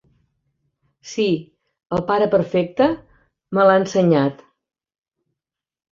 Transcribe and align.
Sí, 1.09 1.25
el 1.97 2.01
pare 2.09 2.29
Perfecte 2.33 2.89
me 3.59 3.67
l'ha 3.69 3.79
ensenyat. 3.83 4.43